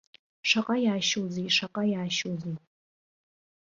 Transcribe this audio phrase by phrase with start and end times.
[0.49, 2.55] Шаҟа иаашьозеи, шаҟа иаашьозеи.